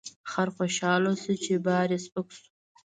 [0.31, 2.47] خر خوشحاله شو چې بار یې سپک شو.